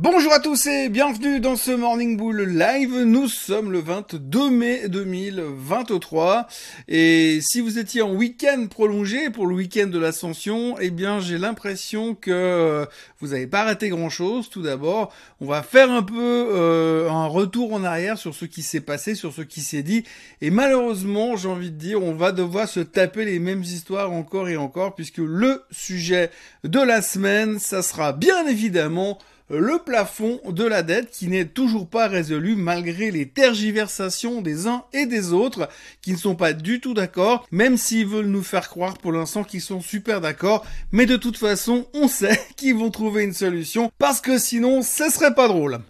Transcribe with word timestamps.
Bonjour 0.00 0.32
à 0.32 0.38
tous 0.38 0.66
et 0.66 0.88
bienvenue 0.88 1.40
dans 1.40 1.56
ce 1.56 1.72
Morning 1.72 2.16
Bull 2.16 2.42
Live. 2.42 3.02
Nous 3.02 3.26
sommes 3.26 3.72
le 3.72 3.80
22 3.80 4.48
mai 4.48 4.88
2023 4.88 6.46
et 6.86 7.40
si 7.42 7.60
vous 7.60 7.80
étiez 7.80 8.00
en 8.00 8.12
week-end 8.12 8.68
prolongé 8.70 9.28
pour 9.30 9.48
le 9.48 9.56
week-end 9.56 9.88
de 9.88 9.98
l'ascension, 9.98 10.76
eh 10.78 10.90
bien 10.90 11.18
j'ai 11.18 11.36
l'impression 11.36 12.14
que 12.14 12.86
vous 13.18 13.28
n'avez 13.28 13.48
pas 13.48 13.64
raté 13.64 13.88
grand-chose. 13.88 14.50
Tout 14.50 14.62
d'abord, 14.62 15.12
on 15.40 15.46
va 15.46 15.64
faire 15.64 15.90
un 15.90 16.04
peu 16.04 16.14
euh, 16.52 17.10
un 17.10 17.26
retour 17.26 17.72
en 17.72 17.82
arrière 17.82 18.18
sur 18.18 18.36
ce 18.36 18.44
qui 18.44 18.62
s'est 18.62 18.80
passé, 18.80 19.16
sur 19.16 19.32
ce 19.32 19.42
qui 19.42 19.62
s'est 19.62 19.82
dit 19.82 20.04
et 20.40 20.50
malheureusement, 20.50 21.36
j'ai 21.36 21.48
envie 21.48 21.72
de 21.72 21.76
dire, 21.76 22.04
on 22.04 22.14
va 22.14 22.30
devoir 22.30 22.68
se 22.68 22.78
taper 22.78 23.24
les 23.24 23.40
mêmes 23.40 23.64
histoires 23.64 24.12
encore 24.12 24.48
et 24.48 24.56
encore 24.56 24.94
puisque 24.94 25.18
le 25.18 25.64
sujet 25.72 26.30
de 26.62 26.78
la 26.78 27.02
semaine, 27.02 27.58
ça 27.58 27.82
sera 27.82 28.12
bien 28.12 28.46
évidemment 28.46 29.18
le 29.50 29.78
plafond 29.84 30.40
de 30.48 30.64
la 30.64 30.82
dette 30.82 31.10
qui 31.10 31.28
n'est 31.28 31.46
toujours 31.46 31.88
pas 31.88 32.08
résolu 32.08 32.56
malgré 32.56 33.10
les 33.10 33.26
tergiversations 33.26 34.42
des 34.42 34.66
uns 34.66 34.84
et 34.92 35.06
des 35.06 35.32
autres 35.32 35.68
qui 36.02 36.12
ne 36.12 36.18
sont 36.18 36.34
pas 36.34 36.52
du 36.52 36.80
tout 36.80 36.94
d'accord, 36.94 37.46
même 37.50 37.76
s'ils 37.76 38.06
veulent 38.06 38.26
nous 38.26 38.42
faire 38.42 38.68
croire 38.68 38.98
pour 38.98 39.12
l'instant 39.12 39.44
qu'ils 39.44 39.60
sont 39.60 39.80
super 39.80 40.20
d'accord, 40.20 40.66
mais 40.92 41.06
de 41.06 41.16
toute 41.16 41.38
façon 41.38 41.86
on 41.94 42.08
sait 42.08 42.40
qu'ils 42.56 42.74
vont 42.76 42.90
trouver 42.90 43.24
une 43.24 43.34
solution 43.34 43.90
parce 43.98 44.20
que 44.20 44.38
sinon 44.38 44.82
ce 44.82 45.08
serait 45.10 45.34
pas 45.34 45.48
drôle. 45.48 45.80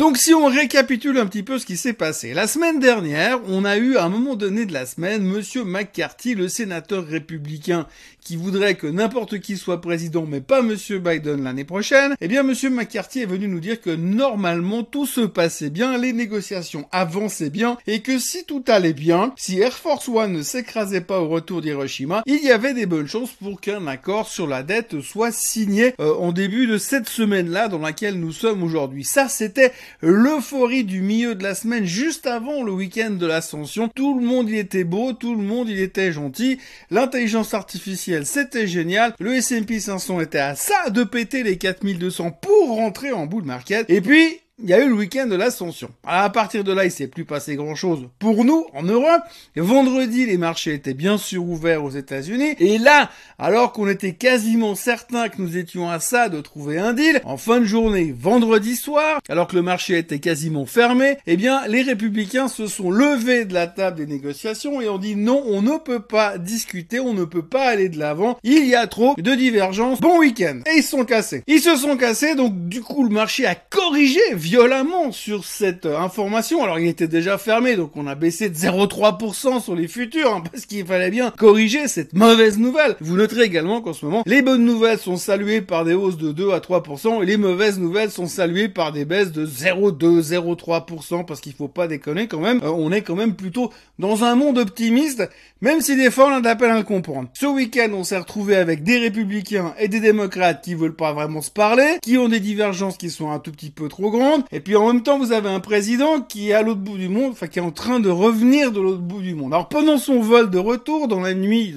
Donc 0.00 0.16
si 0.16 0.32
on 0.32 0.46
récapitule 0.46 1.18
un 1.18 1.26
petit 1.26 1.42
peu 1.42 1.58
ce 1.58 1.66
qui 1.66 1.76
s'est 1.76 1.92
passé, 1.92 2.32
la 2.32 2.46
semaine 2.46 2.80
dernière, 2.80 3.38
on 3.46 3.66
a 3.66 3.76
eu 3.76 3.98
à 3.98 4.04
un 4.04 4.08
moment 4.08 4.34
donné 4.34 4.64
de 4.64 4.72
la 4.72 4.86
semaine 4.86 5.22
Monsieur 5.22 5.62
McCarthy, 5.62 6.34
le 6.34 6.48
sénateur 6.48 7.06
républicain 7.06 7.86
qui 8.22 8.36
voudrait 8.36 8.76
que 8.76 8.86
n'importe 8.86 9.40
qui 9.40 9.58
soit 9.58 9.82
président, 9.82 10.24
mais 10.26 10.40
pas 10.40 10.62
Monsieur 10.62 11.00
Biden 11.00 11.44
l'année 11.44 11.64
prochaine. 11.64 12.14
Eh 12.22 12.28
bien 12.28 12.42
Monsieur 12.42 12.70
McCarthy 12.70 13.20
est 13.20 13.26
venu 13.26 13.46
nous 13.46 13.60
dire 13.60 13.80
que 13.80 13.90
normalement 13.90 14.84
tout 14.84 15.04
se 15.04 15.20
passait 15.20 15.68
bien, 15.68 15.98
les 15.98 16.14
négociations 16.14 16.88
avançaient 16.92 17.50
bien, 17.50 17.76
et 17.86 18.00
que 18.00 18.18
si 18.18 18.44
tout 18.44 18.64
allait 18.68 18.94
bien, 18.94 19.34
si 19.36 19.58
Air 19.60 19.76
Force 19.76 20.08
One 20.08 20.32
ne 20.32 20.42
s'écrasait 20.42 21.00
pas 21.02 21.20
au 21.20 21.28
retour 21.28 21.60
d'Hiroshima, 21.60 22.22
il 22.24 22.42
y 22.42 22.50
avait 22.50 22.74
des 22.74 22.86
bonnes 22.86 23.06
chances 23.06 23.32
pour 23.32 23.60
qu'un 23.60 23.86
accord 23.86 24.28
sur 24.28 24.46
la 24.46 24.62
dette 24.62 25.02
soit 25.02 25.32
signé 25.32 25.94
euh, 26.00 26.14
en 26.14 26.32
début 26.32 26.66
de 26.66 26.78
cette 26.78 27.08
semaine-là 27.08 27.68
dans 27.68 27.78
laquelle 27.78 28.18
nous 28.18 28.32
sommes 28.32 28.62
aujourd'hui. 28.62 29.04
Ça, 29.04 29.28
c'était 29.28 29.72
l'euphorie 30.00 30.84
du 30.84 31.00
milieu 31.00 31.34
de 31.34 31.42
la 31.42 31.54
semaine 31.54 31.84
juste 31.84 32.26
avant 32.26 32.62
le 32.62 32.72
week-end 32.72 33.10
de 33.10 33.26
l'ascension. 33.26 33.88
Tout 33.94 34.18
le 34.18 34.24
monde 34.24 34.48
il 34.48 34.56
était 34.56 34.84
beau, 34.84 35.12
tout 35.12 35.34
le 35.34 35.42
monde 35.42 35.68
il 35.68 35.80
était 35.80 36.12
gentil. 36.12 36.58
L'intelligence 36.90 37.54
artificielle 37.54 38.26
c'était 38.26 38.66
génial. 38.66 39.14
Le 39.18 39.34
S&P 39.34 39.80
500 39.80 40.20
était 40.20 40.38
à 40.38 40.54
ça 40.54 40.90
de 40.90 41.04
péter 41.04 41.42
les 41.42 41.58
4200 41.58 42.30
pour 42.32 42.76
rentrer 42.76 43.12
en 43.12 43.26
bull 43.26 43.44
market. 43.44 43.88
Et 43.88 44.00
puis 44.00 44.40
il 44.62 44.68
y 44.68 44.74
a 44.74 44.84
eu 44.84 44.88
le 44.88 44.94
week-end 44.94 45.26
de 45.26 45.36
l'ascension. 45.36 45.90
À 46.06 46.28
partir 46.30 46.64
de 46.64 46.72
là, 46.72 46.84
il 46.84 46.90
s'est 46.90 47.06
plus 47.06 47.24
passé 47.24 47.56
grand 47.56 47.74
chose 47.74 48.08
pour 48.18 48.44
nous 48.44 48.66
en 48.74 48.82
Europe. 48.82 49.22
vendredi, 49.56 50.26
les 50.26 50.36
marchés 50.36 50.74
étaient 50.74 50.94
bien 50.94 51.18
sûr 51.18 51.44
ouverts 51.44 51.84
aux 51.84 51.90
États-Unis. 51.90 52.54
Et 52.58 52.78
là, 52.78 53.10
alors 53.38 53.72
qu'on 53.72 53.88
était 53.88 54.12
quasiment 54.12 54.74
certain 54.74 55.28
que 55.28 55.40
nous 55.40 55.56
étions 55.56 55.88
à 55.88 56.00
ça 56.00 56.28
de 56.28 56.40
trouver 56.40 56.78
un 56.78 56.92
deal, 56.92 57.20
en 57.24 57.36
fin 57.36 57.60
de 57.60 57.64
journée, 57.64 58.14
vendredi 58.16 58.76
soir, 58.76 59.20
alors 59.28 59.46
que 59.46 59.56
le 59.56 59.62
marché 59.62 59.98
était 59.98 60.18
quasiment 60.18 60.66
fermé, 60.66 61.16
eh 61.26 61.36
bien, 61.36 61.66
les 61.66 61.82
républicains 61.82 62.48
se 62.48 62.66
sont 62.66 62.90
levés 62.90 63.44
de 63.44 63.54
la 63.54 63.66
table 63.66 63.98
des 63.98 64.06
négociations 64.06 64.80
et 64.80 64.88
ont 64.88 64.98
dit 64.98 65.16
non, 65.16 65.42
on 65.46 65.62
ne 65.62 65.78
peut 65.78 66.00
pas 66.00 66.38
discuter, 66.38 67.00
on 67.00 67.14
ne 67.14 67.24
peut 67.24 67.46
pas 67.46 67.68
aller 67.68 67.88
de 67.88 67.98
l'avant. 67.98 68.38
Il 68.42 68.66
y 68.66 68.74
a 68.74 68.86
trop 68.86 69.14
de 69.16 69.34
divergences. 69.34 70.00
Bon 70.00 70.18
week-end. 70.18 70.60
Et 70.66 70.78
ils 70.78 70.82
se 70.82 70.90
sont 70.90 71.04
cassés. 71.04 71.42
Ils 71.46 71.60
se 71.60 71.76
sont 71.76 71.96
cassés, 71.96 72.34
donc 72.34 72.68
du 72.68 72.82
coup, 72.82 73.04
le 73.04 73.10
marché 73.10 73.46
a 73.46 73.54
corrigé 73.54 74.20
violemment 74.50 75.12
sur 75.12 75.44
cette 75.44 75.86
information. 75.86 76.64
Alors 76.64 76.80
il 76.80 76.88
était 76.88 77.06
déjà 77.06 77.38
fermé, 77.38 77.76
donc 77.76 77.92
on 77.94 78.08
a 78.08 78.16
baissé 78.16 78.48
de 78.48 78.54
0,3% 78.56 79.62
sur 79.62 79.76
les 79.76 79.86
futurs, 79.86 80.34
hein, 80.34 80.42
parce 80.52 80.66
qu'il 80.66 80.84
fallait 80.84 81.12
bien 81.12 81.30
corriger 81.30 81.86
cette 81.86 82.14
mauvaise 82.14 82.58
nouvelle. 82.58 82.96
Vous 83.00 83.16
noterez 83.16 83.44
également 83.44 83.80
qu'en 83.80 83.92
ce 83.92 84.04
moment, 84.04 84.24
les 84.26 84.42
bonnes 84.42 84.64
nouvelles 84.64 84.98
sont 84.98 85.16
saluées 85.16 85.60
par 85.60 85.84
des 85.84 85.94
hausses 85.94 86.16
de 86.16 86.32
2 86.32 86.50
à 86.50 86.58
3%, 86.58 87.22
et 87.22 87.26
les 87.26 87.36
mauvaises 87.36 87.78
nouvelles 87.78 88.10
sont 88.10 88.26
saluées 88.26 88.68
par 88.68 88.90
des 88.90 89.04
baisses 89.04 89.30
de 89.30 89.46
0,2, 89.46 90.20
0,3%, 90.20 91.24
parce 91.24 91.40
qu'il 91.40 91.52
faut 91.52 91.68
pas 91.68 91.86
déconner 91.86 92.26
quand 92.26 92.40
même, 92.40 92.60
euh, 92.64 92.70
on 92.70 92.90
est 92.90 93.02
quand 93.02 93.14
même 93.14 93.36
plutôt 93.36 93.70
dans 94.00 94.24
un 94.24 94.34
monde 94.34 94.58
optimiste, 94.58 95.28
même 95.60 95.80
si 95.80 95.94
des 95.94 96.10
fois 96.10 96.26
on 96.26 96.38
a 96.38 96.40
d'appel 96.40 96.72
à 96.72 96.78
le 96.78 96.82
comprendre. 96.82 97.28
Ce 97.34 97.46
week-end, 97.46 97.90
on 97.94 98.02
s'est 98.02 98.18
retrouvé 98.18 98.56
avec 98.56 98.82
des 98.82 98.98
républicains 98.98 99.74
et 99.78 99.86
des 99.86 100.00
démocrates 100.00 100.64
qui 100.64 100.74
veulent 100.74 100.96
pas 100.96 101.12
vraiment 101.12 101.40
se 101.40 101.52
parler, 101.52 101.98
qui 102.02 102.18
ont 102.18 102.28
des 102.28 102.40
divergences 102.40 102.96
qui 102.96 103.10
sont 103.10 103.30
un 103.30 103.38
tout 103.38 103.52
petit 103.52 103.70
peu 103.70 103.88
trop 103.88 104.10
grandes, 104.10 104.39
et 104.52 104.60
puis 104.60 104.76
en 104.76 104.86
même 104.86 105.02
temps, 105.02 105.18
vous 105.18 105.32
avez 105.32 105.48
un 105.48 105.60
président 105.60 106.20
qui 106.20 106.50
est 106.50 106.52
à 106.52 106.62
l'autre 106.62 106.80
bout 106.80 106.98
du 106.98 107.08
monde, 107.08 107.32
enfin 107.32 107.46
qui 107.46 107.58
est 107.58 107.62
en 107.62 107.70
train 107.70 108.00
de 108.00 108.08
revenir 108.08 108.72
de 108.72 108.80
l'autre 108.80 109.02
bout 109.02 109.22
du 109.22 109.34
monde. 109.34 109.52
Alors 109.52 109.68
pendant 109.68 109.98
son 109.98 110.20
vol 110.20 110.50
de 110.50 110.58
retour 110.58 111.08
dans 111.08 111.20
la 111.20 111.34
nuit 111.34 111.74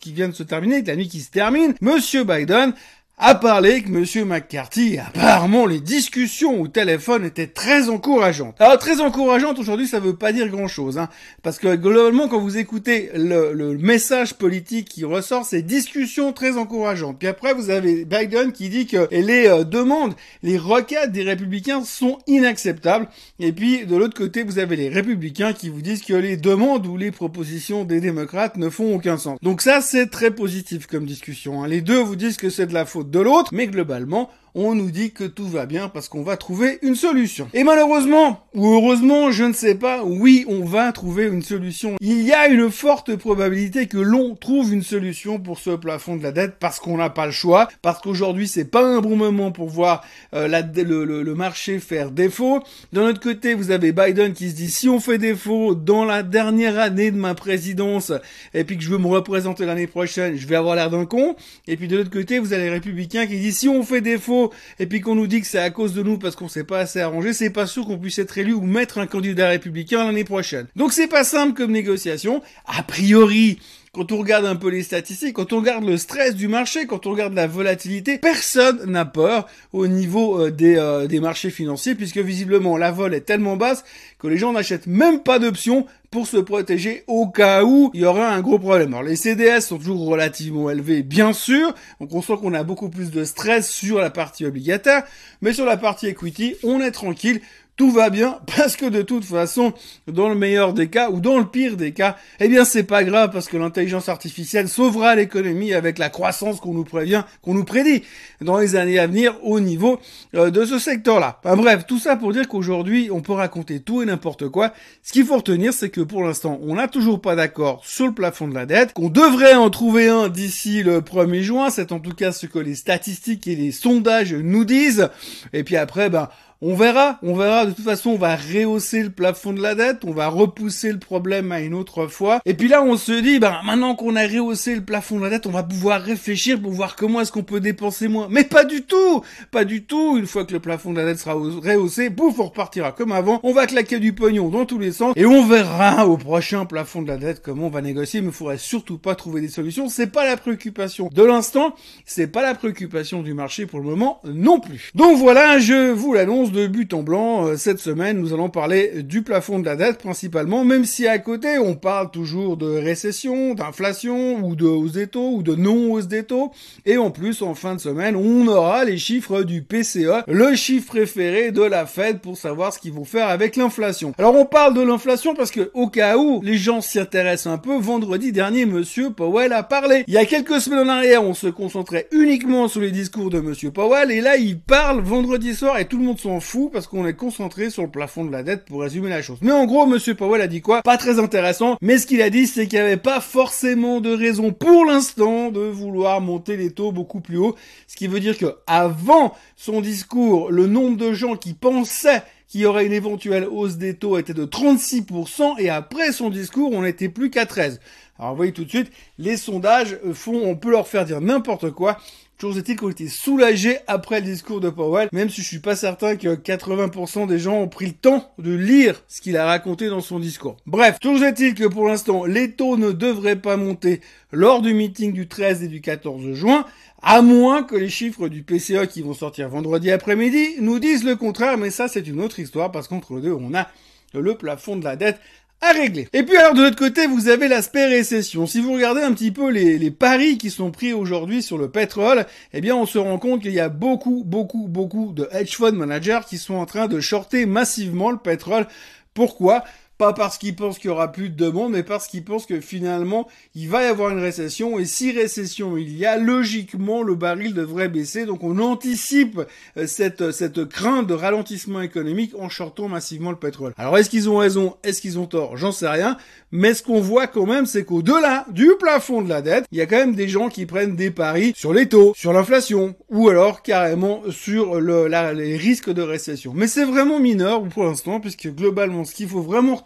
qui 0.00 0.12
vient 0.12 0.28
de 0.28 0.34
se 0.34 0.42
terminer, 0.42 0.82
la 0.82 0.96
nuit 0.96 1.08
qui 1.08 1.20
se 1.20 1.30
termine, 1.30 1.74
Monsieur 1.80 2.24
Biden 2.24 2.74
a 3.22 3.34
parlé 3.34 3.82
que 3.82 3.90
Monsieur 3.90 4.24
McCarthy, 4.24 4.96
apparemment 4.96 5.66
les 5.66 5.80
discussions 5.80 6.58
au 6.58 6.68
téléphone 6.68 7.26
étaient 7.26 7.46
très 7.46 7.90
encourageantes. 7.90 8.56
Alors 8.58 8.78
très 8.78 9.02
encourageantes 9.02 9.58
aujourd'hui, 9.58 9.86
ça 9.86 10.00
veut 10.00 10.16
pas 10.16 10.32
dire 10.32 10.48
grand 10.48 10.68
chose, 10.68 10.96
hein, 10.96 11.10
parce 11.42 11.58
que 11.58 11.76
globalement 11.76 12.28
quand 12.28 12.40
vous 12.40 12.56
écoutez 12.56 13.10
le, 13.14 13.52
le 13.52 13.76
message 13.76 14.34
politique 14.34 14.88
qui 14.88 15.04
ressort, 15.04 15.44
c'est 15.44 15.60
discussions 15.60 16.32
très 16.32 16.56
encourageantes. 16.56 17.18
Puis 17.18 17.28
après 17.28 17.52
vous 17.52 17.68
avez 17.68 18.06
Biden 18.06 18.52
qui 18.52 18.70
dit 18.70 18.86
que 18.86 19.06
les 19.10 19.48
euh, 19.48 19.64
demandes, 19.64 20.14
les 20.42 20.56
requêtes 20.56 21.12
des 21.12 21.22
républicains 21.22 21.84
sont 21.84 22.20
inacceptables. 22.26 23.06
Et 23.38 23.52
puis 23.52 23.84
de 23.84 23.96
l'autre 23.96 24.16
côté 24.16 24.44
vous 24.44 24.58
avez 24.58 24.76
les 24.76 24.88
républicains 24.88 25.52
qui 25.52 25.68
vous 25.68 25.82
disent 25.82 26.02
que 26.02 26.14
les 26.14 26.38
demandes 26.38 26.86
ou 26.86 26.96
les 26.96 27.10
propositions 27.10 27.84
des 27.84 28.00
démocrates 28.00 28.56
ne 28.56 28.70
font 28.70 28.94
aucun 28.94 29.18
sens. 29.18 29.38
Donc 29.42 29.60
ça 29.60 29.82
c'est 29.82 30.06
très 30.06 30.30
positif 30.30 30.86
comme 30.86 31.04
discussion. 31.04 31.62
Hein. 31.62 31.68
Les 31.68 31.82
deux 31.82 31.98
vous 32.00 32.16
disent 32.16 32.38
que 32.38 32.48
c'est 32.48 32.66
de 32.66 32.72
la 32.72 32.86
faute 32.86 33.09
de 33.10 33.20
l'autre, 33.20 33.50
mais 33.52 33.66
globalement, 33.66 34.30
on 34.54 34.74
nous 34.74 34.90
dit 34.90 35.12
que 35.12 35.24
tout 35.24 35.48
va 35.48 35.66
bien 35.66 35.88
parce 35.88 36.08
qu'on 36.08 36.22
va 36.22 36.36
trouver 36.36 36.78
une 36.82 36.94
solution. 36.94 37.48
Et 37.54 37.64
malheureusement, 37.64 38.46
ou 38.54 38.66
heureusement, 38.72 39.30
je 39.30 39.44
ne 39.44 39.52
sais 39.52 39.74
pas, 39.74 40.02
oui, 40.04 40.44
on 40.48 40.64
va 40.64 40.90
trouver 40.92 41.26
une 41.26 41.42
solution. 41.42 41.96
Il 42.00 42.22
y 42.22 42.32
a 42.32 42.48
une 42.48 42.70
forte 42.70 43.14
probabilité 43.16 43.86
que 43.86 43.98
l'on 43.98 44.34
trouve 44.34 44.72
une 44.72 44.82
solution 44.82 45.38
pour 45.38 45.58
ce 45.58 45.70
plafond 45.70 46.16
de 46.16 46.22
la 46.22 46.32
dette 46.32 46.54
parce 46.58 46.80
qu'on 46.80 46.96
n'a 46.96 47.10
pas 47.10 47.26
le 47.26 47.32
choix, 47.32 47.68
parce 47.82 48.00
qu'aujourd'hui 48.00 48.48
c'est 48.48 48.64
pas 48.64 48.84
un 48.84 49.00
bon 49.00 49.16
moment 49.16 49.52
pour 49.52 49.68
voir 49.68 50.02
euh, 50.34 50.48
le, 50.48 51.34
marché 51.34 51.78
faire 51.78 52.10
défaut. 52.10 52.62
D'un 52.92 53.08
autre 53.08 53.20
côté, 53.20 53.54
vous 53.54 53.70
avez 53.70 53.92
Biden 53.92 54.32
qui 54.32 54.50
se 54.50 54.54
dit 54.54 54.70
si 54.70 54.88
on 54.88 55.00
fait 55.00 55.18
défaut 55.18 55.74
dans 55.74 56.04
la 56.04 56.22
dernière 56.22 56.78
année 56.78 57.10
de 57.10 57.16
ma 57.16 57.34
présidence 57.34 58.12
et 58.54 58.64
puis 58.64 58.76
que 58.76 58.82
je 58.82 58.90
veux 58.90 58.98
me 58.98 59.06
représenter 59.06 59.64
l'année 59.64 59.86
prochaine, 59.86 60.36
je 60.36 60.46
vais 60.46 60.56
avoir 60.56 60.74
l'air 60.74 60.90
d'un 60.90 61.06
con. 61.06 61.36
Et 61.66 61.76
puis 61.76 61.88
de 61.88 61.96
l'autre 61.96 62.10
côté, 62.10 62.38
vous 62.38 62.52
avez 62.52 62.64
les 62.64 62.70
républicains 62.70 63.26
qui 63.26 63.38
disent 63.38 63.58
si 63.58 63.68
on 63.68 63.82
fait 63.82 64.00
défaut 64.00 64.39
et 64.78 64.86
puis 64.86 65.00
qu'on 65.00 65.14
nous 65.14 65.26
dit 65.26 65.40
que 65.40 65.46
c'est 65.46 65.58
à 65.58 65.70
cause 65.70 65.94
de 65.94 66.02
nous 66.02 66.18
parce 66.18 66.36
qu'on 66.36 66.48
s'est 66.48 66.64
pas 66.64 66.80
assez 66.80 67.00
arrangé, 67.00 67.32
c'est 67.32 67.50
pas 67.50 67.66
sûr 67.66 67.84
qu'on 67.86 67.98
puisse 67.98 68.18
être 68.18 68.36
élu 68.38 68.52
ou 68.52 68.62
mettre 68.62 68.98
un 68.98 69.06
candidat 69.06 69.48
républicain 69.48 70.04
l'année 70.04 70.24
prochaine. 70.24 70.66
Donc 70.76 70.92
c'est 70.92 71.08
pas 71.08 71.24
simple 71.24 71.54
comme 71.54 71.72
négociation. 71.72 72.42
A 72.66 72.82
priori, 72.82 73.58
quand 73.92 74.12
on 74.12 74.18
regarde 74.18 74.46
un 74.46 74.54
peu 74.54 74.68
les 74.68 74.84
statistiques, 74.84 75.34
quand 75.34 75.52
on 75.52 75.58
regarde 75.58 75.84
le 75.84 75.96
stress 75.96 76.36
du 76.36 76.46
marché, 76.46 76.86
quand 76.86 77.06
on 77.06 77.10
regarde 77.10 77.34
la 77.34 77.48
volatilité, 77.48 78.18
personne 78.18 78.88
n'a 78.88 79.04
peur 79.04 79.48
au 79.72 79.88
niveau 79.88 80.40
euh, 80.40 80.50
des, 80.52 80.76
euh, 80.76 81.08
des 81.08 81.18
marchés 81.18 81.50
financiers, 81.50 81.96
puisque 81.96 82.18
visiblement 82.18 82.76
la 82.76 82.92
vol 82.92 83.14
est 83.14 83.22
tellement 83.22 83.56
basse 83.56 83.84
que 84.20 84.28
les 84.28 84.38
gens 84.38 84.52
n'achètent 84.52 84.86
même 84.86 85.24
pas 85.24 85.40
d'options 85.40 85.86
pour 86.12 86.28
se 86.28 86.36
protéger 86.36 87.02
au 87.08 87.26
cas 87.26 87.64
où 87.64 87.90
il 87.92 88.02
y 88.02 88.04
aura 88.04 88.28
un 88.28 88.40
gros 88.42 88.60
problème. 88.60 88.94
Alors 88.94 89.02
les 89.02 89.16
CDS 89.16 89.60
sont 89.60 89.78
toujours 89.78 90.06
relativement 90.06 90.70
élevés, 90.70 91.02
bien 91.02 91.32
sûr, 91.32 91.74
donc 92.00 92.14
on 92.14 92.22
sent 92.22 92.34
qu'on 92.40 92.54
a 92.54 92.62
beaucoup 92.62 92.90
plus 92.90 93.10
de 93.10 93.24
stress 93.24 93.68
sur 93.68 93.98
la 93.98 94.10
partie 94.10 94.46
obligataire, 94.46 95.02
mais 95.40 95.52
sur 95.52 95.64
la 95.64 95.76
partie 95.76 96.06
equity, 96.06 96.54
on 96.62 96.80
est 96.80 96.92
tranquille, 96.92 97.40
tout 97.80 97.90
va 97.90 98.10
bien 98.10 98.38
parce 98.58 98.76
que 98.76 98.84
de 98.84 99.00
toute 99.00 99.24
façon, 99.24 99.72
dans 100.06 100.28
le 100.28 100.34
meilleur 100.34 100.74
des 100.74 100.88
cas 100.88 101.08
ou 101.08 101.18
dans 101.18 101.38
le 101.38 101.46
pire 101.46 101.78
des 101.78 101.92
cas, 101.92 102.18
eh 102.38 102.46
bien 102.46 102.66
c'est 102.66 102.82
pas 102.82 103.04
grave 103.04 103.30
parce 103.32 103.48
que 103.48 103.56
l'intelligence 103.56 104.10
artificielle 104.10 104.68
sauvera 104.68 105.14
l'économie 105.14 105.72
avec 105.72 105.98
la 105.98 106.10
croissance 106.10 106.60
qu'on 106.60 106.74
nous 106.74 106.84
prévient, 106.84 107.22
qu'on 107.40 107.54
nous 107.54 107.64
prédit 107.64 108.02
dans 108.42 108.58
les 108.58 108.76
années 108.76 108.98
à 108.98 109.06
venir 109.06 109.34
au 109.42 109.60
niveau 109.60 109.98
euh, 110.34 110.50
de 110.50 110.66
ce 110.66 110.78
secteur-là. 110.78 111.40
Bref, 111.42 111.86
tout 111.86 111.98
ça 111.98 112.16
pour 112.16 112.34
dire 112.34 112.48
qu'aujourd'hui, 112.48 113.08
on 113.10 113.22
peut 113.22 113.32
raconter 113.32 113.80
tout 113.80 114.02
et 114.02 114.04
n'importe 114.04 114.50
quoi. 114.50 114.74
Ce 115.02 115.14
qu'il 115.14 115.24
faut 115.24 115.38
retenir, 115.38 115.72
c'est 115.72 115.88
que 115.88 116.02
pour 116.02 116.22
l'instant, 116.22 116.60
on 116.62 116.74
n'a 116.74 116.86
toujours 116.86 117.22
pas 117.22 117.34
d'accord 117.34 117.80
sur 117.86 118.04
le 118.04 118.12
plafond 118.12 118.46
de 118.46 118.54
la 118.54 118.66
dette, 118.66 118.92
qu'on 118.92 119.08
devrait 119.08 119.54
en 119.54 119.70
trouver 119.70 120.06
un 120.06 120.28
d'ici 120.28 120.82
le 120.82 121.00
1er 121.00 121.40
juin, 121.40 121.70
c'est 121.70 121.92
en 121.92 121.98
tout 121.98 122.12
cas 122.12 122.32
ce 122.32 122.44
que 122.44 122.58
les 122.58 122.74
statistiques 122.74 123.46
et 123.46 123.56
les 123.56 123.72
sondages 123.72 124.34
nous 124.34 124.66
disent. 124.66 125.08
Et 125.54 125.64
puis 125.64 125.76
après, 125.76 126.10
ben 126.10 126.28
On 126.62 126.74
verra, 126.74 127.18
on 127.22 127.34
verra. 127.34 127.64
De 127.64 127.70
toute 127.72 127.86
façon, 127.86 128.10
on 128.10 128.18
va 128.18 128.36
rehausser 128.36 129.02
le 129.02 129.08
plafond 129.08 129.54
de 129.54 129.62
la 129.62 129.74
dette, 129.74 130.04
on 130.04 130.12
va 130.12 130.28
repousser 130.28 130.92
le 130.92 130.98
problème 130.98 131.52
à 131.52 131.60
une 131.60 131.72
autre 131.72 132.06
fois. 132.06 132.42
Et 132.44 132.52
puis 132.52 132.68
là, 132.68 132.82
on 132.82 132.98
se 132.98 133.12
dit, 133.12 133.38
ben 133.38 133.60
maintenant 133.64 133.94
qu'on 133.94 134.14
a 134.14 134.26
rehaussé 134.26 134.74
le 134.74 134.82
plafond 134.82 135.16
de 135.16 135.24
la 135.24 135.30
dette, 135.30 135.46
on 135.46 135.52
va 135.52 135.62
pouvoir 135.62 136.02
réfléchir 136.02 136.60
pour 136.60 136.70
voir 136.72 136.96
comment 136.96 137.22
est-ce 137.22 137.32
qu'on 137.32 137.44
peut 137.44 137.60
dépenser 137.60 138.08
moins. 138.08 138.28
Mais 138.30 138.44
pas 138.44 138.64
du 138.64 138.82
tout, 138.82 139.22
pas 139.50 139.64
du 139.64 139.84
tout. 139.84 140.18
Une 140.18 140.26
fois 140.26 140.44
que 140.44 140.52
le 140.52 140.60
plafond 140.60 140.92
de 140.92 140.98
la 140.98 141.06
dette 141.06 141.18
sera 141.18 141.32
rehaussé, 141.32 142.10
bouf, 142.10 142.38
on 142.38 142.44
repartira 142.44 142.92
comme 142.92 143.12
avant. 143.12 143.40
On 143.42 143.54
va 143.54 143.66
claquer 143.66 143.98
du 143.98 144.12
pognon 144.12 144.50
dans 144.50 144.66
tous 144.66 144.78
les 144.78 144.92
sens 144.92 145.14
et 145.16 145.24
on 145.24 145.46
verra 145.46 146.06
au 146.06 146.18
prochain 146.18 146.66
plafond 146.66 147.00
de 147.00 147.08
la 147.08 147.16
dette 147.16 147.40
comment 147.40 147.68
on 147.68 147.70
va 147.70 147.80
négocier. 147.80 148.20
Mais 148.20 148.28
il 148.28 148.34
faudrait 148.34 148.58
surtout 148.58 148.98
pas 148.98 149.14
trouver 149.14 149.40
des 149.40 149.48
solutions. 149.48 149.88
C'est 149.88 150.08
pas 150.08 150.26
la 150.26 150.36
préoccupation 150.36 151.08
de 151.10 151.22
l'instant, 151.22 151.74
c'est 152.04 152.26
pas 152.26 152.42
la 152.42 152.54
préoccupation 152.54 153.22
du 153.22 153.32
marché 153.32 153.64
pour 153.64 153.78
le 153.78 153.86
moment 153.86 154.20
non 154.24 154.60
plus. 154.60 154.90
Donc 154.94 155.16
voilà, 155.16 155.58
je 155.58 155.90
vous 155.92 156.12
l'annonce 156.12 156.49
de 156.50 156.66
but 156.66 156.92
en 156.94 157.02
blanc. 157.02 157.46
Euh, 157.46 157.56
cette 157.56 157.80
semaine, 157.80 158.18
nous 158.18 158.32
allons 158.32 158.48
parler 158.48 159.02
du 159.02 159.22
plafond 159.22 159.58
de 159.58 159.64
la 159.64 159.76
dette 159.76 159.98
principalement, 159.98 160.64
même 160.64 160.84
si 160.84 161.06
à 161.06 161.18
côté, 161.18 161.58
on 161.58 161.74
parle 161.74 162.10
toujours 162.10 162.56
de 162.56 162.66
récession, 162.66 163.54
d'inflation, 163.54 164.44
ou 164.44 164.56
de 164.56 164.66
hausse 164.66 164.92
des 164.92 165.06
taux, 165.06 165.36
ou 165.36 165.42
de 165.42 165.54
non-hausse 165.54 166.08
des 166.08 166.24
taux. 166.24 166.52
Et 166.86 166.98
en 166.98 167.10
plus, 167.10 167.42
en 167.42 167.54
fin 167.54 167.74
de 167.74 167.80
semaine, 167.80 168.16
on 168.16 168.46
aura 168.46 168.84
les 168.84 168.98
chiffres 168.98 169.42
du 169.42 169.62
PCE, 169.62 170.24
le 170.26 170.54
chiffre 170.54 170.86
préféré 170.88 171.50
de 171.52 171.62
la 171.62 171.86
Fed 171.86 172.20
pour 172.20 172.36
savoir 172.36 172.72
ce 172.72 172.78
qu'ils 172.78 172.92
vont 172.92 173.04
faire 173.04 173.28
avec 173.28 173.56
l'inflation. 173.56 174.12
Alors 174.18 174.34
on 174.34 174.44
parle 174.44 174.74
de 174.74 174.80
l'inflation 174.80 175.34
parce 175.34 175.50
que, 175.50 175.70
au 175.74 175.88
cas 175.88 176.16
où 176.16 176.40
les 176.42 176.56
gens 176.56 176.80
s'y 176.80 176.98
intéressent 176.98 177.52
un 177.52 177.58
peu, 177.58 177.78
vendredi 177.78 178.32
dernier, 178.32 178.66
monsieur 178.66 179.10
Powell 179.10 179.52
a 179.52 179.62
parlé. 179.62 180.04
Il 180.06 180.14
y 180.14 180.18
a 180.18 180.24
quelques 180.24 180.60
semaines 180.60 180.88
en 180.88 180.92
arrière, 180.92 181.22
on 181.22 181.34
se 181.34 181.46
concentrait 181.46 182.08
uniquement 182.12 182.68
sur 182.68 182.80
les 182.80 182.90
discours 182.90 183.30
de 183.30 183.40
monsieur 183.40 183.70
Powell, 183.70 184.10
et 184.10 184.20
là, 184.20 184.36
il 184.36 184.58
parle 184.58 185.00
vendredi 185.00 185.54
soir 185.54 185.78
et 185.78 185.84
tout 185.84 185.98
le 185.98 186.04
monde 186.04 186.18
s'en 186.18 186.39
parce 186.72 186.86
qu'on 186.86 187.06
est 187.06 187.14
concentré 187.14 187.70
sur 187.70 187.82
le 187.82 187.90
plafond 187.90 188.24
de 188.24 188.32
la 188.32 188.42
dette 188.42 188.64
pour 188.64 188.80
résumer 188.80 189.08
la 189.08 189.22
chose. 189.22 189.38
Mais 189.42 189.52
en 189.52 189.66
gros, 189.66 189.86
Monsieur 189.86 190.14
Powell 190.14 190.40
a 190.40 190.46
dit 190.46 190.60
quoi? 190.60 190.82
Pas 190.82 190.96
très 190.96 191.18
intéressant, 191.18 191.76
mais 191.80 191.98
ce 191.98 192.06
qu'il 192.06 192.22
a 192.22 192.30
dit, 192.30 192.46
c'est 192.46 192.66
qu'il 192.66 192.78
n'y 192.78 192.84
avait 192.84 192.96
pas 192.96 193.20
forcément 193.20 194.00
de 194.00 194.12
raison 194.12 194.52
pour 194.52 194.84
l'instant 194.84 195.50
de 195.50 195.60
vouloir 195.60 196.20
monter 196.20 196.56
les 196.56 196.70
taux 196.70 196.92
beaucoup 196.92 197.20
plus 197.20 197.36
haut. 197.36 197.56
Ce 197.86 197.96
qui 197.96 198.06
veut 198.06 198.20
dire 198.20 198.38
que 198.38 198.56
avant 198.66 199.34
son 199.56 199.80
discours, 199.80 200.50
le 200.50 200.66
nombre 200.66 200.96
de 200.96 201.12
gens 201.12 201.36
qui 201.36 201.54
pensaient 201.54 202.22
qu'il 202.50 202.62
y 202.62 202.66
aurait 202.66 202.84
une 202.84 202.92
éventuelle 202.92 203.46
hausse 203.48 203.76
des 203.76 203.94
taux 203.94 204.18
était 204.18 204.34
de 204.34 204.44
36% 204.44 205.60
et 205.60 205.70
après 205.70 206.10
son 206.10 206.30
discours, 206.30 206.72
on 206.72 206.82
n'était 206.82 207.08
plus 207.08 207.30
qu'à 207.30 207.46
13. 207.46 207.80
Alors 208.18 208.32
vous 208.32 208.36
voyez 208.36 208.52
tout 208.52 208.64
de 208.64 208.68
suite, 208.68 208.90
les 209.18 209.36
sondages 209.36 209.96
font, 210.12 210.42
on 210.44 210.56
peut 210.56 210.70
leur 210.70 210.88
faire 210.88 211.04
dire 211.04 211.20
n'importe 211.20 211.70
quoi. 211.70 211.96
Toujours 212.38 212.56
est-il 212.56 212.76
qu'on 212.76 212.90
était 212.90 213.06
soulagés 213.06 213.76
après 213.86 214.20
le 214.20 214.26
discours 214.26 214.60
de 214.60 214.70
Powell, 214.70 215.10
même 215.12 215.28
si 215.28 215.42
je 215.42 215.46
suis 215.46 215.58
pas 215.58 215.76
certain 215.76 216.16
que 216.16 216.34
80% 216.34 217.26
des 217.26 217.38
gens 217.38 217.60
ont 217.60 217.68
pris 217.68 217.86
le 217.86 217.92
temps 217.92 218.32
de 218.38 218.52
lire 218.52 219.02
ce 219.08 219.20
qu'il 219.20 219.36
a 219.36 219.44
raconté 219.44 219.88
dans 219.88 220.00
son 220.00 220.18
discours. 220.18 220.56
Bref, 220.66 220.98
toujours 221.00 221.26
est-il 221.26 221.54
que 221.54 221.66
pour 221.66 221.86
l'instant, 221.86 222.24
les 222.24 222.52
taux 222.52 222.78
ne 222.78 222.92
devraient 222.92 223.36
pas 223.36 223.58
monter 223.58 224.00
lors 224.32 224.62
du 224.62 224.72
meeting 224.72 225.12
du 225.12 225.28
13 225.28 225.64
et 225.64 225.68
du 225.68 225.82
14 225.82 226.32
juin, 226.32 226.64
à 227.02 227.22
moins 227.22 227.62
que 227.62 227.76
les 227.76 227.88
chiffres 227.88 228.28
du 228.28 228.42
PCE 228.42 228.86
qui 228.88 229.02
vont 229.02 229.14
sortir 229.14 229.48
vendredi 229.48 229.90
après-midi 229.90 230.56
nous 230.60 230.78
disent 230.78 231.04
le 231.04 231.16
contraire, 231.16 231.58
mais 231.58 231.70
ça 231.70 231.88
c'est 231.88 232.06
une 232.06 232.20
autre 232.20 232.38
histoire 232.38 232.70
parce 232.70 232.88
qu'entre 232.88 233.14
les 233.16 233.22
deux, 233.22 233.32
on 233.32 233.54
a 233.54 233.68
le 234.14 234.34
plafond 234.34 234.76
de 234.76 234.84
la 234.84 234.96
dette 234.96 235.18
à 235.60 235.72
régler. 235.72 236.08
Et 236.12 236.22
puis 236.22 236.36
alors 236.36 236.54
de 236.54 236.62
l'autre 236.62 236.76
côté, 236.76 237.06
vous 237.06 237.28
avez 237.28 237.48
l'aspect 237.48 237.86
récession. 237.86 238.46
Si 238.46 238.60
vous 238.60 238.72
regardez 238.72 239.02
un 239.02 239.12
petit 239.12 239.30
peu 239.30 239.50
les, 239.50 239.78
les 239.78 239.90
paris 239.90 240.38
qui 240.38 240.50
sont 240.50 240.70
pris 240.70 240.92
aujourd'hui 240.92 241.42
sur 241.42 241.58
le 241.58 241.70
pétrole, 241.70 242.26
eh 242.52 242.60
bien 242.60 242.74
on 242.76 242.86
se 242.86 242.98
rend 242.98 243.18
compte 243.18 243.42
qu'il 243.42 243.52
y 243.52 243.60
a 243.60 243.68
beaucoup, 243.68 244.22
beaucoup, 244.24 244.68
beaucoup 244.68 245.12
de 245.12 245.28
hedge 245.32 245.56
fund 245.56 245.72
managers 245.72 246.20
qui 246.28 246.38
sont 246.38 246.54
en 246.54 246.66
train 246.66 246.88
de 246.88 247.00
shorter 247.00 247.46
massivement 247.46 248.10
le 248.10 248.18
pétrole. 248.18 248.66
Pourquoi? 249.14 249.64
Pas 250.00 250.14
parce 250.14 250.38
qu'ils 250.38 250.56
pensent 250.56 250.78
qu'il 250.78 250.88
y 250.88 250.92
aura 250.92 251.12
plus 251.12 251.28
de 251.28 251.36
demande, 251.36 251.72
mais 251.72 251.82
parce 251.82 252.08
qu'ils 252.08 252.24
pensent 252.24 252.46
que 252.46 252.58
finalement, 252.58 253.28
il 253.54 253.68
va 253.68 253.82
y 253.82 253.86
avoir 253.86 254.08
une 254.08 254.18
récession, 254.18 254.78
et 254.78 254.86
si 254.86 255.12
récession 255.12 255.76
il 255.76 255.94
y 255.94 256.06
a, 256.06 256.16
logiquement, 256.16 257.02
le 257.02 257.14
baril 257.14 257.52
devrait 257.52 257.90
baisser, 257.90 258.24
donc 258.24 258.42
on 258.42 258.60
anticipe 258.60 259.42
euh, 259.76 259.86
cette, 259.86 260.30
cette 260.30 260.64
crainte 260.64 261.06
de 261.06 261.12
ralentissement 261.12 261.82
économique 261.82 262.32
en 262.38 262.48
shortant 262.48 262.88
massivement 262.88 263.30
le 263.30 263.36
pétrole. 263.36 263.74
Alors 263.76 263.98
est-ce 263.98 264.08
qu'ils 264.08 264.30
ont 264.30 264.38
raison, 264.38 264.76
est-ce 264.84 265.02
qu'ils 265.02 265.18
ont 265.18 265.26
tort, 265.26 265.58
j'en 265.58 265.70
sais 265.70 265.88
rien, 265.88 266.16
mais 266.50 266.72
ce 266.72 266.82
qu'on 266.82 267.02
voit 267.02 267.26
quand 267.26 267.44
même, 267.44 267.66
c'est 267.66 267.84
qu'au-delà 267.84 268.46
du 268.50 268.70
plafond 268.80 269.20
de 269.20 269.28
la 269.28 269.42
dette, 269.42 269.66
il 269.70 269.76
y 269.76 269.82
a 269.82 269.86
quand 269.86 269.98
même 269.98 270.14
des 270.14 270.28
gens 270.28 270.48
qui 270.48 270.64
prennent 270.64 270.96
des 270.96 271.10
paris 271.10 271.52
sur 271.54 271.74
les 271.74 271.90
taux, 271.90 272.14
sur 272.16 272.32
l'inflation, 272.32 272.94
ou 273.10 273.28
alors 273.28 273.60
carrément 273.62 274.22
sur 274.30 274.80
le, 274.80 275.08
les 275.34 275.58
risques 275.58 275.90
de 275.92 276.00
récession. 276.00 276.54
Mais 276.56 276.68
c'est 276.68 276.86
vraiment 276.86 277.20
mineur 277.20 277.62
pour 277.64 277.84
l'instant, 277.84 278.18
puisque 278.18 278.48
globalement, 278.48 279.04
ce 279.04 279.14
qu'il 279.14 279.28
faut 279.28 279.42
vraiment 279.42 279.76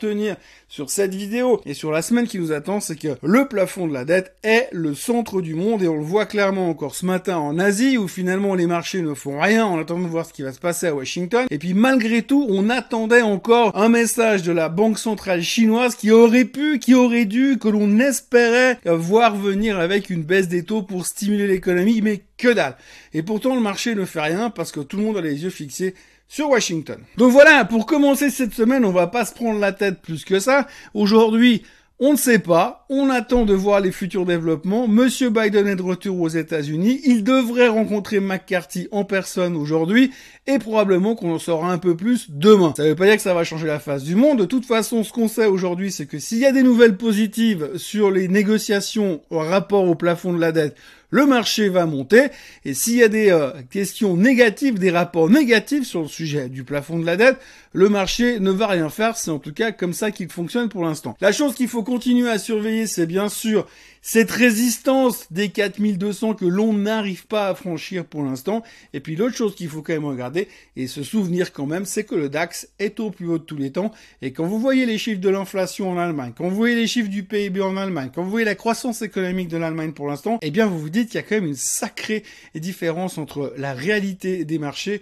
sur 0.68 0.90
cette 0.90 1.14
vidéo 1.14 1.60
et 1.66 1.74
sur 1.74 1.92
la 1.92 2.02
semaine 2.02 2.26
qui 2.26 2.38
nous 2.38 2.52
attend, 2.52 2.80
c'est 2.80 2.96
que 2.96 3.16
le 3.22 3.46
plafond 3.46 3.86
de 3.86 3.92
la 3.92 4.04
dette 4.04 4.34
est 4.42 4.68
le 4.72 4.94
centre 4.94 5.40
du 5.40 5.54
monde 5.54 5.82
et 5.82 5.88
on 5.88 5.96
le 5.96 6.02
voit 6.02 6.26
clairement 6.26 6.68
encore 6.68 6.94
ce 6.94 7.06
matin 7.06 7.36
en 7.36 7.58
Asie 7.58 7.96
où 7.96 8.08
finalement 8.08 8.54
les 8.54 8.66
marchés 8.66 9.02
ne 9.02 9.14
font 9.14 9.40
rien 9.40 9.64
en 9.64 9.78
attendant 9.78 10.04
de 10.04 10.08
voir 10.08 10.26
ce 10.26 10.32
qui 10.32 10.42
va 10.42 10.52
se 10.52 10.58
passer 10.58 10.86
à 10.86 10.94
Washington. 10.94 11.46
Et 11.50 11.58
puis 11.58 11.74
malgré 11.74 12.22
tout, 12.22 12.46
on 12.48 12.70
attendait 12.70 13.22
encore 13.22 13.76
un 13.76 13.88
message 13.88 14.42
de 14.42 14.52
la 14.52 14.68
Banque 14.68 14.98
centrale 14.98 15.42
chinoise 15.42 15.94
qui 15.94 16.10
aurait 16.10 16.44
pu, 16.44 16.78
qui 16.78 16.94
aurait 16.94 17.24
dû, 17.24 17.58
que 17.58 17.68
l'on 17.68 17.98
espérait 18.00 18.78
voir 18.84 19.36
venir 19.36 19.78
avec 19.78 20.10
une 20.10 20.22
baisse 20.22 20.48
des 20.48 20.64
taux 20.64 20.82
pour 20.82 21.06
stimuler 21.06 21.46
l'économie, 21.46 22.00
mais 22.02 22.22
que 22.36 22.52
dalle. 22.52 22.76
Et 23.12 23.22
pourtant 23.22 23.54
le 23.54 23.60
marché 23.60 23.94
ne 23.94 24.04
fait 24.04 24.20
rien 24.20 24.50
parce 24.50 24.72
que 24.72 24.80
tout 24.80 24.96
le 24.96 25.04
monde 25.04 25.16
a 25.16 25.20
les 25.20 25.44
yeux 25.44 25.50
fixés 25.50 25.94
sur 26.34 26.50
Washington. 26.50 26.98
Donc 27.16 27.30
voilà, 27.30 27.64
pour 27.64 27.86
commencer 27.86 28.28
cette 28.28 28.54
semaine, 28.54 28.84
on 28.84 28.90
va 28.90 29.06
pas 29.06 29.24
se 29.24 29.32
prendre 29.32 29.60
la 29.60 29.70
tête 29.70 30.02
plus 30.02 30.24
que 30.24 30.40
ça. 30.40 30.66
Aujourd'hui, 30.92 31.62
on 32.00 32.14
ne 32.14 32.18
sait 32.18 32.40
pas, 32.40 32.86
on 32.90 33.08
attend 33.08 33.44
de 33.44 33.54
voir 33.54 33.78
les 33.78 33.92
futurs 33.92 34.26
développements. 34.26 34.88
Monsieur 34.88 35.30
Biden 35.30 35.68
est 35.68 35.76
de 35.76 35.82
retour 35.82 36.20
aux 36.20 36.28
États-Unis, 36.28 37.00
il 37.04 37.22
devrait 37.22 37.68
rencontrer 37.68 38.18
McCarthy 38.18 38.88
en 38.90 39.04
personne 39.04 39.54
aujourd'hui 39.54 40.10
et 40.48 40.58
probablement 40.58 41.14
qu'on 41.14 41.34
en 41.34 41.38
saura 41.38 41.70
un 41.70 41.78
peu 41.78 41.96
plus 41.96 42.28
demain. 42.30 42.74
Ça 42.76 42.82
ne 42.82 42.88
veut 42.88 42.96
pas 42.96 43.06
dire 43.06 43.14
que 43.14 43.22
ça 43.22 43.32
va 43.32 43.44
changer 43.44 43.68
la 43.68 43.78
face 43.78 44.02
du 44.02 44.16
monde. 44.16 44.40
De 44.40 44.44
toute 44.44 44.66
façon, 44.66 45.04
ce 45.04 45.12
qu'on 45.12 45.28
sait 45.28 45.46
aujourd'hui, 45.46 45.92
c'est 45.92 46.06
que 46.06 46.18
s'il 46.18 46.38
y 46.38 46.46
a 46.46 46.52
des 46.52 46.64
nouvelles 46.64 46.96
positives 46.96 47.76
sur 47.76 48.10
les 48.10 48.26
négociations 48.26 49.20
au 49.30 49.38
rapport 49.38 49.84
au 49.84 49.94
plafond 49.94 50.32
de 50.32 50.40
la 50.40 50.50
dette, 50.50 50.76
le 51.14 51.26
marché 51.26 51.68
va 51.68 51.86
monter. 51.86 52.26
Et 52.64 52.74
s'il 52.74 52.96
y 52.96 53.04
a 53.04 53.08
des 53.08 53.30
euh, 53.30 53.52
questions 53.70 54.16
négatives, 54.16 54.80
des 54.80 54.90
rapports 54.90 55.30
négatifs 55.30 55.86
sur 55.86 56.02
le 56.02 56.08
sujet 56.08 56.48
du 56.48 56.64
plafond 56.64 56.98
de 56.98 57.06
la 57.06 57.16
dette, 57.16 57.38
le 57.72 57.88
marché 57.88 58.40
ne 58.40 58.50
va 58.50 58.66
rien 58.66 58.88
faire. 58.88 59.16
C'est 59.16 59.30
en 59.30 59.38
tout 59.38 59.52
cas 59.52 59.70
comme 59.70 59.92
ça 59.92 60.10
qu'il 60.10 60.28
fonctionne 60.28 60.68
pour 60.68 60.84
l'instant. 60.84 61.16
La 61.20 61.30
chose 61.30 61.54
qu'il 61.54 61.68
faut 61.68 61.84
continuer 61.84 62.28
à 62.28 62.38
surveiller, 62.38 62.88
c'est 62.88 63.06
bien 63.06 63.28
sûr 63.28 63.68
cette 64.06 64.30
résistance 64.30 65.32
des 65.32 65.48
4200 65.48 66.34
que 66.34 66.44
l'on 66.44 66.74
n'arrive 66.74 67.26
pas 67.26 67.48
à 67.48 67.54
franchir 67.54 68.04
pour 68.04 68.22
l'instant. 68.22 68.62
Et 68.92 69.00
puis 69.00 69.16
l'autre 69.16 69.34
chose 69.34 69.54
qu'il 69.54 69.70
faut 69.70 69.80
quand 69.80 69.94
même 69.94 70.04
regarder 70.04 70.46
et 70.76 70.88
se 70.88 71.02
souvenir 71.02 71.54
quand 71.54 71.64
même, 71.64 71.86
c'est 71.86 72.04
que 72.04 72.14
le 72.14 72.28
DAX 72.28 72.68
est 72.78 73.00
au 73.00 73.10
plus 73.10 73.26
haut 73.26 73.38
de 73.38 73.44
tous 73.44 73.56
les 73.56 73.72
temps. 73.72 73.92
Et 74.20 74.34
quand 74.34 74.44
vous 74.44 74.60
voyez 74.60 74.84
les 74.84 74.98
chiffres 74.98 75.22
de 75.22 75.28
l'inflation 75.30 75.90
en 75.90 75.96
Allemagne, 75.96 76.34
quand 76.36 76.46
vous 76.46 76.54
voyez 76.54 76.74
les 76.74 76.86
chiffres 76.86 77.08
du 77.08 77.24
PIB 77.24 77.62
en 77.62 77.78
Allemagne, 77.78 78.10
quand 78.14 78.22
vous 78.22 78.30
voyez 78.30 78.44
la 78.44 78.54
croissance 78.54 79.00
économique 79.00 79.48
de 79.48 79.56
l'Allemagne 79.56 79.92
pour 79.92 80.06
l'instant, 80.06 80.38
eh 80.42 80.50
bien 80.50 80.66
vous 80.66 80.78
vous 80.78 80.90
dites 80.90 81.08
qu'il 81.08 81.16
y 81.16 81.20
a 81.20 81.22
quand 81.22 81.36
même 81.36 81.46
une 81.46 81.54
sacrée 81.54 82.24
différence 82.54 83.16
entre 83.16 83.54
la 83.56 83.72
réalité 83.72 84.44
des 84.44 84.58
marchés 84.58 85.00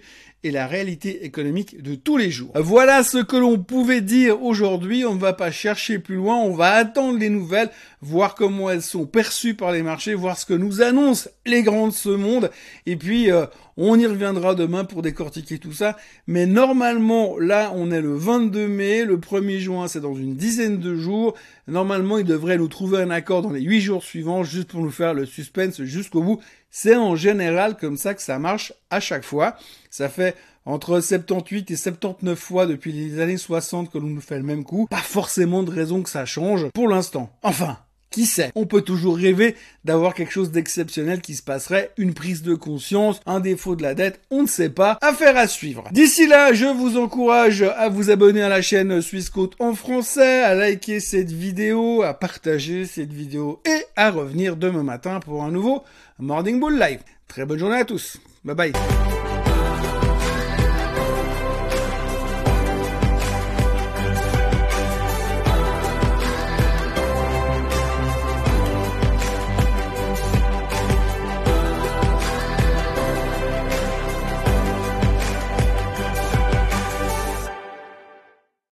la 0.51 0.67
réalité 0.67 1.25
économique 1.25 1.81
de 1.81 1.95
tous 1.95 2.17
les 2.17 2.31
jours. 2.31 2.51
Voilà 2.55 3.03
ce 3.03 3.19
que 3.19 3.37
l'on 3.37 3.57
pouvait 3.57 4.01
dire 4.01 4.43
aujourd'hui. 4.43 5.05
On 5.05 5.15
ne 5.15 5.19
va 5.19 5.33
pas 5.33 5.51
chercher 5.51 5.99
plus 5.99 6.15
loin. 6.15 6.37
On 6.37 6.53
va 6.53 6.71
attendre 6.71 7.17
les 7.17 7.29
nouvelles, 7.29 7.69
voir 8.01 8.35
comment 8.35 8.69
elles 8.69 8.81
sont 8.81 9.05
perçues 9.05 9.53
par 9.53 9.71
les 9.71 9.83
marchés, 9.83 10.13
voir 10.13 10.37
ce 10.37 10.45
que 10.45 10.53
nous 10.53 10.81
annoncent 10.81 11.29
les 11.45 11.63
grands 11.63 11.87
de 11.87 11.93
ce 11.93 12.09
monde. 12.09 12.51
Et 12.85 12.95
puis, 12.95 13.31
euh, 13.31 13.45
on 13.77 13.97
y 13.97 14.05
reviendra 14.05 14.55
demain 14.55 14.85
pour 14.85 15.01
décortiquer 15.01 15.57
tout 15.57 15.73
ça. 15.73 15.97
Mais 16.27 16.45
normalement, 16.45 17.37
là, 17.39 17.71
on 17.75 17.91
est 17.91 18.01
le 18.01 18.15
22 18.15 18.67
mai. 18.67 19.05
Le 19.05 19.17
1er 19.17 19.59
juin, 19.59 19.87
c'est 19.87 20.01
dans 20.01 20.15
une 20.15 20.35
dizaine 20.35 20.79
de 20.79 20.95
jours. 20.95 21.35
Normalement, 21.67 22.17
il 22.17 22.25
devrait 22.25 22.57
nous 22.57 22.67
trouver 22.67 23.01
un 23.01 23.09
accord 23.09 23.41
dans 23.41 23.51
les 23.51 23.61
8 23.61 23.81
jours 23.81 24.03
suivants, 24.03 24.43
juste 24.43 24.69
pour 24.69 24.81
nous 24.81 24.91
faire 24.91 25.13
le 25.13 25.25
suspense 25.25 25.81
jusqu'au 25.83 26.21
bout. 26.21 26.39
C'est 26.69 26.95
en 26.95 27.15
général 27.15 27.77
comme 27.77 27.97
ça 27.97 28.13
que 28.13 28.21
ça 28.21 28.39
marche 28.39 28.73
à 28.89 28.99
chaque 28.99 29.23
fois. 29.23 29.55
Ça 29.89 30.09
fait 30.09 30.35
entre 30.65 30.99
78 30.99 31.71
et 31.71 31.75
79 31.75 32.37
fois 32.37 32.65
depuis 32.65 32.91
les 32.91 33.19
années 33.19 33.37
60 33.37 33.91
que 33.91 33.97
l'on 33.97 34.07
nous 34.07 34.21
fait 34.21 34.37
le 34.37 34.43
même 34.43 34.63
coup. 34.63 34.87
Pas 34.89 34.97
forcément 34.97 35.63
de 35.63 35.71
raison 35.71 36.01
que 36.01 36.09
ça 36.09 36.25
change 36.25 36.67
pour 36.73 36.87
l'instant. 36.87 37.29
Enfin, 37.43 37.77
qui 38.13 38.25
sait? 38.27 38.51
On 38.55 38.65
peut 38.65 38.81
toujours 38.81 39.17
rêver 39.17 39.55
d'avoir 39.85 40.13
quelque 40.13 40.31
chose 40.31 40.51
d'exceptionnel 40.51 41.19
qui 41.19 41.33
se 41.33 41.41
passerait, 41.41 41.91
une 41.97 42.13
prise 42.13 42.43
de 42.43 42.53
conscience, 42.53 43.19
un 43.25 43.39
défaut 43.39 43.75
de 43.75 43.81
la 43.81 43.95
dette, 43.95 44.21
on 44.29 44.43
ne 44.43 44.47
sait 44.47 44.69
pas. 44.69 44.97
Affaire 45.01 45.35
à 45.35 45.47
suivre. 45.47 45.83
D'ici 45.91 46.27
là, 46.27 46.53
je 46.53 46.65
vous 46.65 46.97
encourage 46.97 47.63
à 47.63 47.89
vous 47.89 48.11
abonner 48.11 48.43
à 48.43 48.49
la 48.49 48.61
chaîne 48.61 49.01
Suisse 49.01 49.31
Côte 49.31 49.55
en 49.59 49.73
français, 49.73 50.43
à 50.43 50.53
liker 50.53 50.99
cette 50.99 51.31
vidéo, 51.31 52.03
à 52.03 52.13
partager 52.13 52.85
cette 52.85 53.11
vidéo 53.11 53.59
et 53.65 53.83
à 53.95 54.11
revenir 54.11 54.55
demain 54.55 54.83
matin 54.83 55.19
pour 55.19 55.43
un 55.43 55.51
nouveau 55.51 55.83
Morning 56.19 56.59
Bull 56.59 56.77
Live. 56.77 56.99
Très 57.27 57.45
bonne 57.45 57.59
journée 57.59 57.77
à 57.77 57.85
tous. 57.85 58.17
Bye 58.45 58.55
bye. 58.55 59.32